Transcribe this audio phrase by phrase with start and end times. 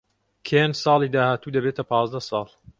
[0.47, 2.47] کێن ساڵی داهاتوو دەبێتە پازدە ساڵ.